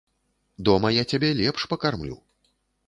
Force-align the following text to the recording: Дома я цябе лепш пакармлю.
Дома 0.69 0.87
я 0.95 1.03
цябе 1.11 1.29
лепш 1.43 1.61
пакармлю. 1.75 2.17